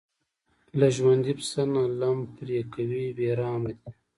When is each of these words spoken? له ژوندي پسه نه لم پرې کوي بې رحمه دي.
له 0.79 0.87
ژوندي 0.95 1.33
پسه 1.39 1.63
نه 1.73 1.83
لم 1.99 2.17
پرې 2.35 2.59
کوي 2.73 3.05
بې 3.17 3.29
رحمه 3.39 3.71
دي. 3.79 3.89